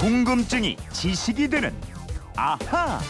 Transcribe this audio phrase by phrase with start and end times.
[0.00, 1.74] 궁금증이 지식이 되는
[2.34, 3.00] 아하.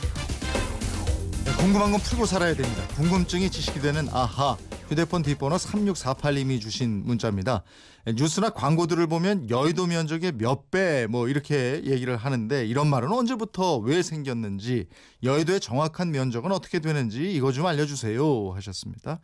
[1.44, 2.82] 네, 궁금한 건 풀고 살아야 됩니다.
[2.96, 4.56] 궁금증이 지식이 되는 아하.
[4.88, 7.62] 휴대폰 뒷번호 3648님이 주신 문자입니다.
[8.06, 13.76] 네, 뉴스나 광고들을 보면 여의도 면적의 몇 배 뭐 이렇게 얘기를 하는데 이런 말은 언제부터
[13.78, 14.86] 왜 생겼는지
[15.22, 19.20] 여의도의 정확한 면적은 어떻게 되는지 이거 좀 알려주세요 하셨습니다.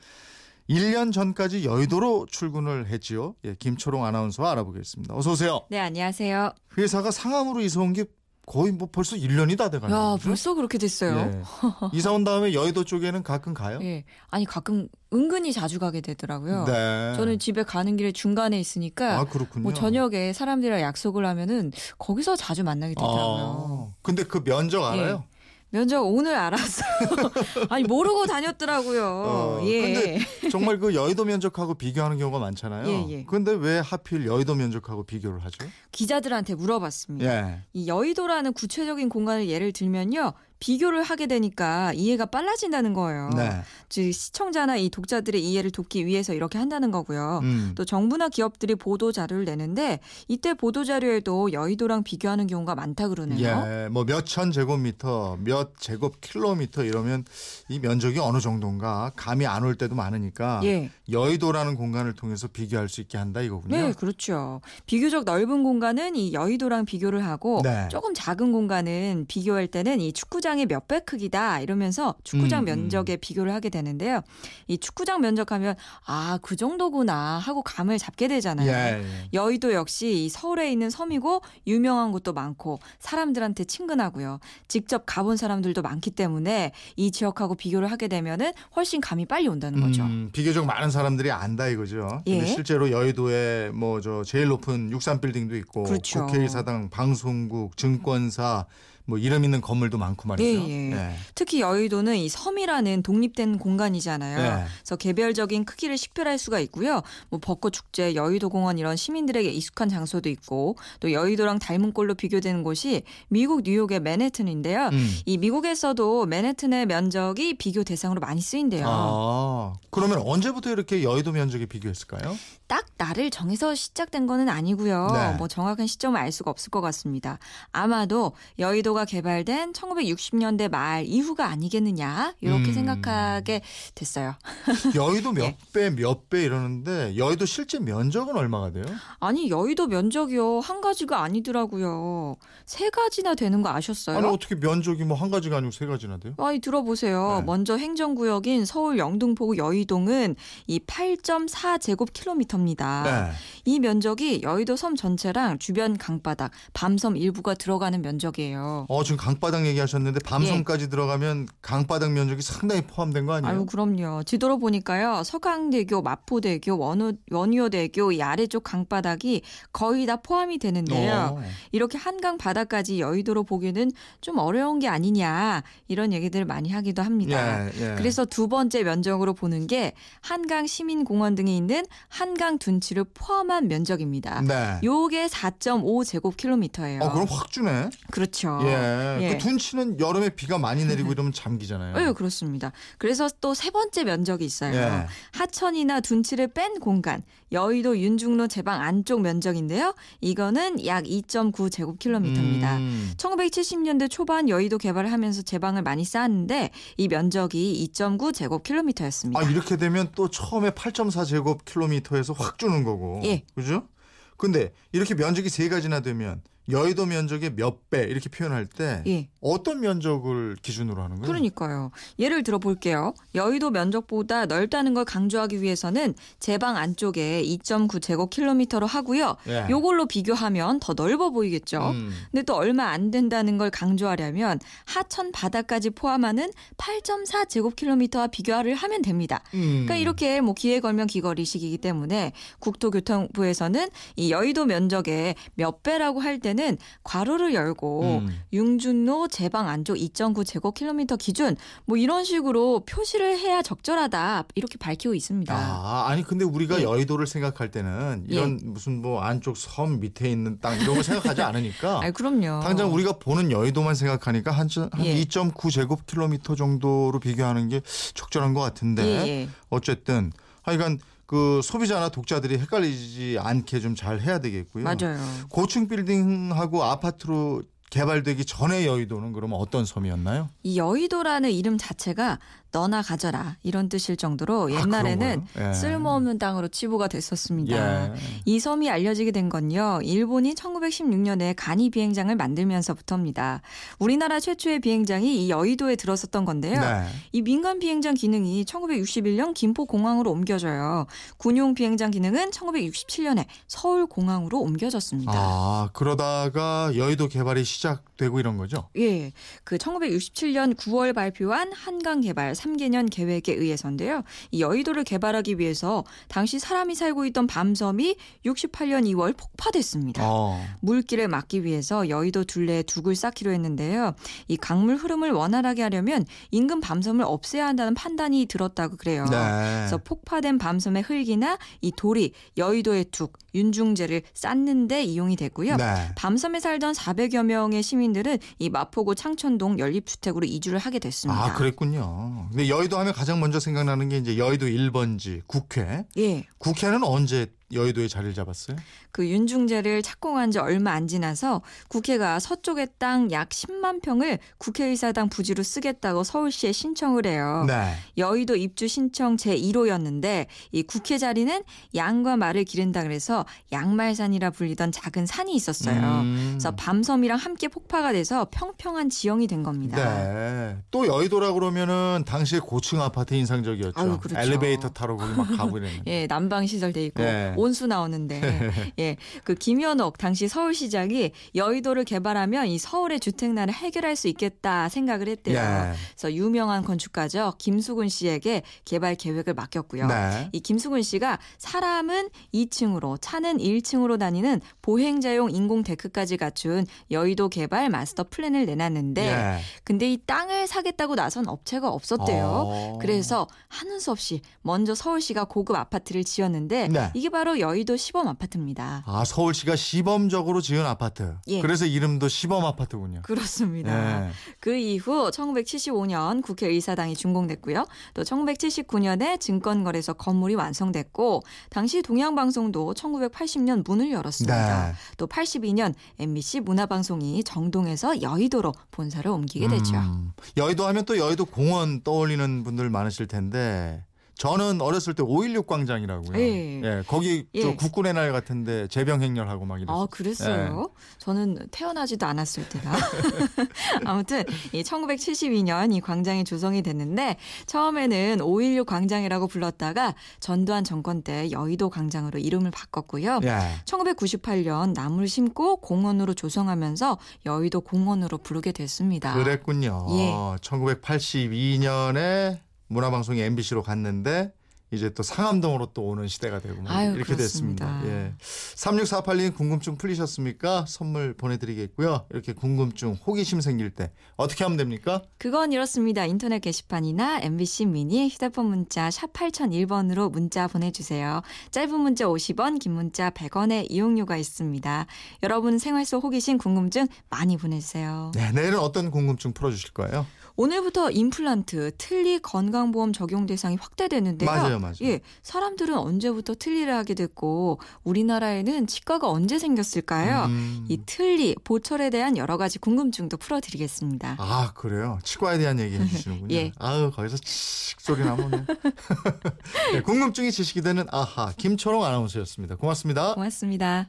[0.68, 3.34] 1년 전까지 여의도로 출근을 했지요.
[3.44, 5.14] 예, 김초롱 아나운서와 알아보겠습니다.
[5.14, 5.62] 어서 오세요.
[5.70, 6.52] 네, 안녕하세요.
[6.76, 8.04] 회사가 상암으로 이사 온 게
[8.48, 9.96] 거의 뭐 벌써 1년이 다 돼가네요.
[9.96, 10.16] 야?
[10.22, 11.16] 벌써 그렇게 됐어요.
[11.18, 11.42] 예.
[11.92, 13.80] 이사 온 다음에 여의도 쪽에는 가끔 가요?
[13.82, 14.04] 예.
[14.28, 16.64] 아니, 가끔 은근히 자주 가게 되더라고요.
[16.64, 17.12] 네.
[17.16, 19.64] 저는 집에 가는 길에 중간에 있으니까 아 그렇군요.
[19.64, 23.90] 뭐 저녁에 사람들이랑 약속을 하면은 거기서 자주 만나게 되더라고요.
[23.92, 25.24] 아, 근데 그 면적 알아요?
[25.70, 26.86] 면접 오늘 알았어요.
[27.68, 29.04] 아니, 모르고 다녔더라고요.
[29.04, 29.80] 어, 예.
[29.80, 32.88] 근데 정말 그 여의도 면적하고 비교하는 경우가 많잖아요.
[32.88, 33.24] 예, 예.
[33.24, 35.66] 근데 왜 하필 여의도 면적하고 비교를 하죠?
[35.90, 37.26] 기자들한테 물어봤습니다.
[37.30, 37.62] 예.
[37.72, 40.32] 이 여의도라는 구체적인 공간을 예를 들면요.
[40.58, 43.30] 비교를 하게 되니까 이해가 빨라진다는 거예요.
[43.36, 43.50] 네.
[43.90, 47.40] 즉 시청자나 이 독자들의 이해를 돕기 위해서 이렇게 한다는 거고요.
[47.42, 47.72] 음.
[47.76, 53.38] 또 정부나 기업들이 보도 자료를 내는데 이때 보도 자료에도 여의도랑 비교하는 경우가 많다 그러네요.
[53.66, 57.24] 예, 뭐 몇천 제곱미터, 몇 제곱 킬로미터 이러면
[57.68, 60.90] 이 면적이 어느 정도인가 감이 안 올 때도 많으니까 예.
[61.10, 63.76] 여의도라는 공간을 통해서 비교할 수 있게 한다 이거군요.
[63.76, 64.60] 네, 그렇죠.
[64.86, 67.88] 비교적 넓은 공간은 이 여의도랑 비교를 하고 네.
[67.90, 73.16] 조금 작은 공간은 비교할 때는 이 축구 장의 몇 배 크기다 이러면서 축구장 음, 면적에
[73.16, 74.20] 비교를 하게 되는데요.
[74.68, 75.74] 이 축구장 면적하면
[76.06, 78.70] 아, 그 정도구나 하고 감을 잡게 되잖아요.
[78.70, 79.28] 예, 예.
[79.32, 84.38] 여의도 역시 이 서울에 있는 섬이고 유명한 곳도 많고 사람들한테 친근하고요.
[84.68, 90.02] 직접 가본 사람들도 많기 때문에 이 지역하고 비교를 하게 되면은 훨씬 감이 빨리 온다는 거죠.
[90.04, 92.22] 음, 비교적 많은 사람들이 안다 이거죠.
[92.28, 92.38] 예.
[92.38, 96.26] 근데 실제로 여의도에 뭐 저 제일 높은 63 빌딩도 있고 그렇죠.
[96.26, 98.66] 국회의사당, 방송국, 증권사
[99.06, 100.68] 뭐 이름 있는 건물도 많고 말이죠.
[100.68, 100.92] 예, 예.
[100.92, 101.16] 예.
[101.34, 104.38] 특히 여의도는 이 섬이라는 독립된 공간이잖아요.
[104.38, 104.64] 예.
[104.80, 107.02] 그래서 개별적인 크기를 식별할 수가 있고요.
[107.30, 112.64] 뭐 벚꽃 축제, 여의도 공원 이런 시민들에게 익숙한 장소도 있고 또 여의도랑 닮은 꼴로 비교되는
[112.64, 114.90] 곳이 미국 뉴욕의 맨해튼인데요.
[114.92, 115.18] 음.
[115.24, 118.84] 이 미국에서도 맨해튼의 면적이 비교 대상으로 많이 쓰인대요.
[118.88, 122.36] 아, 그러면 언제부터 이렇게 여의도 면적에 비교했을까요?
[122.66, 125.08] 딱 날을 정해서 시작된 거는 아니고요.
[125.12, 125.36] 네.
[125.36, 127.38] 뭐 정확한 시점을 알 수가 없을 것 같습니다.
[127.70, 132.72] 아마도 여의도 가 개발된 1960년대 말 이후가 아니겠느냐 이렇게 음.
[132.72, 133.60] 생각하게
[133.94, 134.34] 됐어요.
[134.96, 135.56] 여의도 몇 예.
[135.74, 138.84] 배, 몇 배 이러는데 여의도 실제 면적은 얼마가 돼요?
[139.20, 142.36] 아니 여의도 면적이요 한 가지가 아니더라고요.
[142.64, 144.16] 세 가지나 되는 거 아셨어요?
[144.16, 146.32] 아니 어떻게 면적이 뭐 한 가지가 아니고 세 가지나 돼요?
[146.38, 147.38] 아이 들어보세요.
[147.40, 147.46] 네.
[147.46, 150.36] 먼저 행정구역인 서울 영등포구 여의동은
[150.66, 153.02] 이 8.4 제곱킬로미터입니다.
[153.04, 153.32] 네.
[153.64, 158.85] 이 면적이 여의도 섬 전체랑 주변 강바닥, 밤섬 일부가 들어가는 면적이에요.
[158.88, 163.52] 어 지금 강바닥 얘기하셨는데 밤섬까지 들어가면 강바닥 면적이 상당히 포함된 거 아니에요?
[163.52, 163.56] 예.
[163.56, 164.22] 아유 그럼요.
[164.22, 165.22] 지도로 보니까요.
[165.24, 169.42] 서강대교, 마포대교, 원호, 원효대교 이 아래쪽 강바닥이
[169.72, 171.36] 거의 다 포함이 되는데요.
[171.38, 171.42] 어.
[171.72, 177.66] 이렇게 한강 바다까지 여의도로 보기는 좀 어려운 게 아니냐 이런 얘기들을 많이 하기도 합니다.
[177.66, 177.94] 예, 예.
[177.96, 184.42] 그래서 두 번째 면적으로 보는 게 한강 시민공원 등이 있는 한강 둔치를 포함한 면적입니다.
[184.42, 184.80] 네.
[184.84, 187.00] 요게 4.5 제곱킬로미터예요.
[187.02, 187.90] 어 그럼 확 주네.
[188.10, 188.60] 그렇죠.
[188.64, 188.75] 예.
[189.20, 189.28] 예.
[189.32, 191.94] 그 둔치는 여름에 비가 많이 내리고 이러면 잠기잖아요.
[191.96, 192.72] 네, 그렇습니다.
[192.98, 194.74] 그래서 또 세 번째 면적이 있어요.
[194.76, 195.06] 예.
[195.32, 197.22] 하천이나 둔치를 뺀 공간,
[197.52, 199.94] 여의도 윤중로 제방 안쪽 면적인데요.
[200.20, 202.76] 이거는 약 2.9제곱킬로미터입니다.
[202.78, 203.12] 음.
[203.16, 209.36] 1970년대 초반 여의도 개발을 하면서 제방을 많이 쌓았는데 이 면적이 2.9제곱킬로미터였습니다.
[209.38, 213.20] 아 이렇게 되면 또 처음에 8.4제곱 킬로미터에서 확 주는 거고.
[213.24, 213.42] 예.
[213.54, 213.88] 그죠?
[214.36, 219.28] 근데 이렇게 면적이 세 가지나 되면 여의도 면적의 몇 배 이렇게 표현할 때 예.
[219.40, 221.26] 어떤 면적을 기준으로 하는 거예요?
[221.26, 221.92] 그러니까요.
[222.18, 223.14] 예를 들어 볼게요.
[223.36, 229.36] 여의도 면적보다 넓다는 걸 강조하기 위해서는 제방 안쪽에 2.9제곱킬로미터로 하고요.
[229.46, 229.66] 예.
[229.70, 231.90] 요걸로 비교하면 더 넓어 보이겠죠.
[231.90, 232.10] 음.
[232.32, 239.42] 근데 또 얼마 안 된다는 걸 강조하려면 하천 바다까지 포함하는 8.4제곱킬로미터와 비교를 하면 됩니다.
[239.54, 239.60] 음.
[239.84, 246.55] 그러니까 이렇게 뭐 기회 걸면 기거리식이기 때문에 국토교통부에서는 이 여의도 면적의 몇 배라고 할 때는
[247.04, 248.40] 괄호를 열고 음.
[248.52, 255.54] 융준로 제방 안쪽 2.9 제곱킬로미터 기준 뭐 이런 식으로 표시를 해야 적절하다 이렇게 밝히고 있습니다.
[255.54, 256.84] 아, 아니 근데 우리가 예.
[256.84, 262.00] 여의도를 생각할 때는 이런 무슨 뭐 안쪽 섬 밑에 있는 땅 이런 걸 생각하지 않으니까
[262.04, 262.60] 아이, 그럼요.
[262.62, 265.14] 당장 우리가 보는 여의도만 생각하니까 한, 한 예.
[265.22, 267.80] 2.9 제곱킬로미터 정도로 비교하는 게
[268.14, 269.48] 적절한 것 같은데 예, 예.
[269.70, 270.32] 어쨌든
[270.62, 271.15] 하여간 그
[271.62, 274.84] 소비자나 독자들이 헷갈리지 않게 좀 잘 해야 되겠고요.
[274.84, 275.18] 맞아요.
[275.48, 277.62] 고층 빌딩하고 아파트로
[277.96, 280.50] 개발되기 전에 여의도는 그러면 어떤 섬이었나요?
[280.62, 282.38] 이 여의도라는 이름 자체가
[282.76, 285.70] 너나 가져라 이런 뜻일 정도로 아, 옛날에는 거예요?
[285.70, 285.72] 예.
[285.72, 287.74] 쓸모없는 땅으로 치부가 됐었습니다.
[287.74, 288.14] 예.
[288.44, 290.00] 이 섬이 알려지게 된 건요.
[290.02, 293.62] 일본이 1916년에 간이 비행장을 만들면서부터입니다.
[293.98, 296.78] 우리나라 최초의 비행장이 이 여의도에 들어섰던 건데요.
[296.78, 297.06] 네.
[297.32, 301.06] 이 민간 비행장 기능이 1961년 김포공항으로 옮겨져요.
[301.38, 305.32] 군용 비행장 기능은 1967년에 서울공항으로 옮겨졌습니다.
[305.34, 307.85] 아 그러다가 여의도 개발이 시작
[308.16, 308.88] 되고 이런 거죠?
[308.96, 309.32] 예,
[309.64, 314.22] 그 1967년 9월 발표한 한강 개발 3개년 계획에 의해서인데요.
[314.50, 320.22] 이 여의도를 개발하기 위해서 당시 사람이 살고 있던 밤섬이 68년 2월 폭파됐습니다.
[320.24, 320.64] 어.
[320.80, 324.14] 물길을 막기 위해서 여의도 둘레에 둑을 쌓기로 했는데요.
[324.48, 329.24] 이 강물 흐름을 원활하게 하려면 인근 밤섬을 없애야 한다는 판단이 들었다고 그래요.
[329.30, 329.36] 네.
[329.36, 335.76] 그래서 폭파된 밤섬의 흙이나 이 돌이 여의도의 둑, 윤중제를 쌓는데 이용이 됐고요.
[335.76, 335.84] 네.
[336.16, 341.44] 밤섬에 살던 400여 명의 시민들은 이 마포구 창천동 연립주택으로 이주를 하게 됐습니다.
[341.44, 342.48] 아 그랬군요.
[342.50, 346.04] 근데 여의도 하면 가장 먼저 생각나는 게 이제 여의도 1번지 국회.
[346.18, 346.44] 예.
[346.58, 348.76] 국회는 언제 여의도에 자리를 잡았어요?
[349.10, 355.62] 그 윤중제를 착공한 지 얼마 안 지나서 국회가 서쪽의 땅 약 10만 평을 국회의사당 부지로
[355.62, 357.64] 쓰겠다고 서울시에 신청을 해요.
[357.66, 357.94] 네.
[358.18, 361.62] 여의도 입주 신청 제1호였는데 이 국회 자리는
[361.94, 366.20] 양과 말을 기른다 그래서 양말산이라 불리던 작은 산이 있었어요.
[366.20, 366.48] 음.
[366.52, 369.96] 그래서 밤섬이랑 함께 폭파가 돼서 평평한 지형이 된 겁니다.
[369.96, 370.76] 네.
[370.90, 374.00] 또 여의도라 그러면은 당시에 고층 아파트 인상적이었죠.
[374.00, 374.40] 아유, 그렇죠.
[374.40, 376.02] 엘리베이터 타러 거기 막 가고 이랬는데.
[376.10, 377.54] 예, 난방 시설 돼 있고 네.
[377.56, 378.40] 온수 나오는데
[378.98, 385.58] 예, 그 김현옥 당시 서울시장이 여의도를 개발하면 이 서울의 주택난을 해결할 수 있겠다 생각을 했대요.
[385.58, 385.94] 예.
[386.12, 390.06] 그래서 유명한 건축가죠 김수근 씨에게 개발 계획을 맡겼고요.
[390.06, 390.48] 네.
[390.52, 398.24] 이 김수근 씨가 사람은 2층으로 차는 1층으로 다니는 보행자용 인공 데크까지 갖춘 여의도 개발 마스터
[398.28, 399.58] 플랜을 내놨는데 예.
[399.84, 402.44] 근데 이 땅을 사겠다고 나선 업체가 없었대요.
[402.46, 402.98] 어.
[403.00, 407.10] 그래서 하는 수 없이 먼저 서울시가 고급 아파트를 지었는데 네.
[407.14, 409.02] 이게 바로 여의도 시범 아파트입니다.
[409.06, 411.36] 아 서울시가 시범적으로 지은 아파트.
[411.46, 411.60] 예.
[411.60, 413.22] 그래서 이름도 시범 아파트군요.
[413.22, 414.26] 그렇습니다.
[414.26, 414.30] 예.
[414.60, 417.86] 그 이후 1975년 국회의사당이 준공됐고요.
[418.14, 424.88] 또 1979년에 증권거래소 건물이 완성됐고 당시 동양방송도 1980년 문을 열었습니다.
[424.88, 424.94] 네.
[425.16, 429.96] 또 82년 MBC 문화방송이 정동에서 여의도로 본사를 옮기게 되죠.
[429.96, 434.04] 음, 여의도 하면 또 여의도 공원 떠올리는 분들 많으실 텐데
[434.38, 436.38] 저는 어렸을 때 5.16 광장이라고요.
[436.38, 436.82] 예.
[436.82, 437.74] 예, 거기 저 예.
[437.74, 439.96] 국군의 날 같은데 재병 행렬하고 막 이랬어요.
[439.96, 440.90] 아, 그랬어요?
[441.18, 442.92] 저는 태어나지도 않았을 때라.
[444.04, 451.88] 아무튼 이 1972년 이 광장이 조성이 됐는데 처음에는 5.16 광장이라고 불렀다가 전두환 정권 때 여의도
[451.88, 453.40] 광장으로 이름을 바꿨고요.
[453.44, 453.58] 예.
[453.86, 457.16] 1998년 나무를 심고 공원으로 조성하면서
[457.46, 459.32] 여의도 공원으로 부르게 됐습니다.
[459.32, 460.06] 그랬군요.
[460.10, 460.34] 예.
[460.60, 464.52] 1982년에 문화방송이 MBC로 갔는데
[464.92, 468.00] 이제 또 상암동으로 또 오는 시대가 되고 뭐 아유, 이렇게 그렇습니다.
[468.02, 468.06] 됐습니다.
[468.06, 468.34] 예.
[468.38, 470.84] 3648님 궁금증 풀리셨습니까?
[470.86, 472.26] 선물 보내드리겠고요.
[472.30, 475.22] 이렇게 궁금증, 호기심 생길 때 어떻게 하면 됩니까?
[475.38, 476.24] 그건 이렇습니다.
[476.24, 481.42] 인터넷 게시판이나 MBC 미니 휴대폰 문자 샵 8001번으로 문자 보내주세요.
[481.72, 485.06] 짧은 문자 50원, 긴 문자 100원의 이용료가 있습니다.
[485.42, 488.30] 여러분 생활 속 호기심 궁금증 많이 보내주세요.
[488.36, 490.26] 네, 내일은 어떤 궁금증 풀어주실 거예요?
[490.56, 494.50] 오늘부터 임플란트, 틀니 건강보험 적용 대상이 확대되는데요.
[494.50, 494.94] 맞아요, 맞아요.
[495.02, 500.46] 예, 사람들은 언제부터 틀니를 하게 됐고 우리나라에는 치과가 언제 생겼을까요?
[500.46, 500.86] 음.
[500.88, 504.36] 이 틀니, 보철에 대한 여러 가지 궁금증도 풀어드리겠습니다.
[504.38, 505.18] 아 그래요.
[505.22, 506.54] 치과에 대한 얘기 해주시는군요.
[506.54, 506.72] 예.
[506.78, 508.66] 아유 거기서 칙 소리 나면
[509.92, 512.76] 네, 궁금증이 지식이 되는 아하 김초롱 아나운서였습니다.
[512.76, 513.34] 고맙습니다.
[513.34, 514.08] 고맙습니다.